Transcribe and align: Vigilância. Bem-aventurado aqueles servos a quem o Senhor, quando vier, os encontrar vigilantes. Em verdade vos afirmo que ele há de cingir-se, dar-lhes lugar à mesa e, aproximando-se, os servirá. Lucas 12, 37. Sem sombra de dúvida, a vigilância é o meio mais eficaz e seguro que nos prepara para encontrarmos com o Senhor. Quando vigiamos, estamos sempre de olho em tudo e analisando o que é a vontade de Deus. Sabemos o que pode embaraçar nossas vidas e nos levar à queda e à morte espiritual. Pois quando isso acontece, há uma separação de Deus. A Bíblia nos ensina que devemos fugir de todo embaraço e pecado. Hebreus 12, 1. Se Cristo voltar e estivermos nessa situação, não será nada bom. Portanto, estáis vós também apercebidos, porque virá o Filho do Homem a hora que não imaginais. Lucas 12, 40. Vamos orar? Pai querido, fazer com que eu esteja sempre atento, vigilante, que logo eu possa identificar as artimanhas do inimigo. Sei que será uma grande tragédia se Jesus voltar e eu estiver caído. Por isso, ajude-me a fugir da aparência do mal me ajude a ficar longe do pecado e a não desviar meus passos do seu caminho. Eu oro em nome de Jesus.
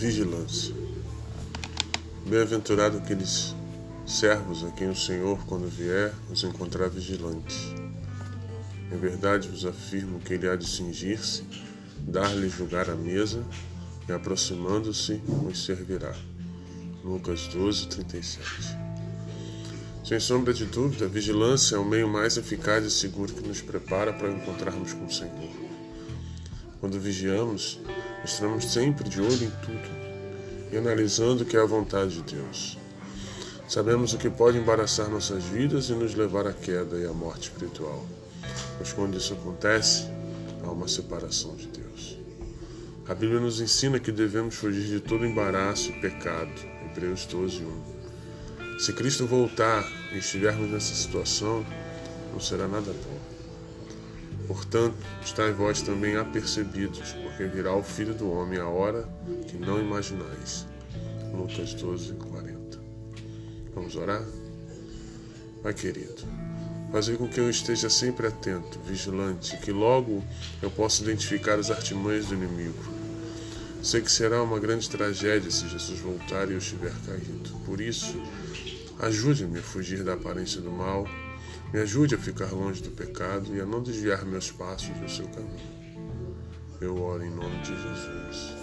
Vigilância. 0.00 0.74
Bem-aventurado 2.26 2.96
aqueles 2.96 3.54
servos 4.06 4.64
a 4.64 4.70
quem 4.70 4.88
o 4.88 4.96
Senhor, 4.96 5.38
quando 5.44 5.68
vier, 5.68 6.14
os 6.32 6.42
encontrar 6.42 6.88
vigilantes. 6.88 7.74
Em 8.90 8.96
verdade 8.96 9.48
vos 9.48 9.66
afirmo 9.66 10.18
que 10.18 10.32
ele 10.32 10.48
há 10.48 10.56
de 10.56 10.66
cingir-se, 10.66 11.44
dar-lhes 11.98 12.58
lugar 12.58 12.88
à 12.88 12.94
mesa 12.94 13.44
e, 14.08 14.12
aproximando-se, 14.12 15.20
os 15.46 15.66
servirá. 15.66 16.14
Lucas 17.04 17.48
12, 17.48 17.88
37. 17.88 18.42
Sem 20.02 20.18
sombra 20.18 20.54
de 20.54 20.64
dúvida, 20.64 21.04
a 21.04 21.08
vigilância 21.08 21.76
é 21.76 21.78
o 21.78 21.84
meio 21.84 22.08
mais 22.08 22.38
eficaz 22.38 22.86
e 22.86 22.90
seguro 22.90 23.34
que 23.34 23.46
nos 23.46 23.60
prepara 23.60 24.14
para 24.14 24.32
encontrarmos 24.32 24.94
com 24.94 25.04
o 25.04 25.12
Senhor. 25.12 25.50
Quando 26.80 26.98
vigiamos, 26.98 27.78
estamos 28.24 28.72
sempre 28.72 29.08
de 29.08 29.20
olho 29.20 29.44
em 29.44 29.50
tudo 29.62 30.00
e 30.72 30.76
analisando 30.76 31.42
o 31.42 31.46
que 31.46 31.56
é 31.56 31.60
a 31.60 31.66
vontade 31.66 32.22
de 32.22 32.34
Deus. 32.34 32.78
Sabemos 33.68 34.12
o 34.12 34.18
que 34.18 34.28
pode 34.28 34.58
embaraçar 34.58 35.08
nossas 35.08 35.44
vidas 35.44 35.88
e 35.88 35.92
nos 35.92 36.14
levar 36.14 36.46
à 36.46 36.52
queda 36.52 36.98
e 36.98 37.06
à 37.06 37.12
morte 37.12 37.50
espiritual. 37.50 38.04
Pois 38.76 38.92
quando 38.92 39.16
isso 39.16 39.32
acontece, 39.32 40.06
há 40.62 40.70
uma 40.70 40.88
separação 40.88 41.54
de 41.54 41.68
Deus. 41.68 42.18
A 43.08 43.14
Bíblia 43.14 43.40
nos 43.40 43.60
ensina 43.60 43.98
que 43.98 44.12
devemos 44.12 44.54
fugir 44.54 44.86
de 44.86 45.00
todo 45.00 45.26
embaraço 45.26 45.90
e 45.90 46.00
pecado. 46.00 46.52
Hebreus 46.86 47.26
12, 47.26 47.64
1. 47.64 48.78
Se 48.78 48.92
Cristo 48.92 49.26
voltar 49.26 49.84
e 50.12 50.18
estivermos 50.18 50.70
nessa 50.70 50.94
situação, 50.94 51.64
não 52.32 52.40
será 52.40 52.66
nada 52.66 52.92
bom. 52.92 53.39
Portanto, 54.46 54.96
estáis 55.22 55.56
vós 55.56 55.82
também 55.82 56.16
apercebidos, 56.16 57.12
porque 57.12 57.44
virá 57.44 57.74
o 57.74 57.82
Filho 57.82 58.14
do 58.14 58.30
Homem 58.30 58.58
a 58.58 58.68
hora 58.68 59.08
que 59.46 59.56
não 59.56 59.80
imaginais. 59.80 60.66
Lucas 61.32 61.74
12, 61.74 62.14
40. 62.14 62.80
Vamos 63.74 63.96
orar? 63.96 64.24
Pai 65.62 65.74
querido, 65.74 66.22
fazer 66.90 67.16
com 67.16 67.28
que 67.28 67.38
eu 67.38 67.48
esteja 67.48 67.90
sempre 67.90 68.26
atento, 68.26 68.78
vigilante, 68.80 69.56
que 69.58 69.70
logo 69.70 70.24
eu 70.62 70.70
possa 70.70 71.02
identificar 71.02 71.58
as 71.58 71.70
artimanhas 71.70 72.26
do 72.26 72.34
inimigo. 72.34 72.82
Sei 73.82 74.00
que 74.00 74.10
será 74.10 74.42
uma 74.42 74.58
grande 74.58 74.90
tragédia 74.90 75.50
se 75.50 75.68
Jesus 75.68 76.00
voltar 76.00 76.48
e 76.48 76.52
eu 76.52 76.58
estiver 76.58 76.92
caído. 77.06 77.50
Por 77.64 77.80
isso, 77.80 78.20
ajude-me 78.98 79.58
a 79.58 79.62
fugir 79.62 80.02
da 80.02 80.14
aparência 80.14 80.60
do 80.60 80.70
mal 80.70 81.06
me 81.72 81.80
ajude 81.80 82.14
a 82.14 82.18
ficar 82.18 82.52
longe 82.52 82.82
do 82.82 82.90
pecado 82.90 83.54
e 83.54 83.60
a 83.60 83.66
não 83.66 83.82
desviar 83.82 84.24
meus 84.24 84.50
passos 84.50 84.96
do 84.98 85.08
seu 85.08 85.28
caminho. 85.28 85.80
Eu 86.80 87.00
oro 87.00 87.24
em 87.24 87.30
nome 87.30 87.60
de 87.62 87.68
Jesus. 87.68 88.59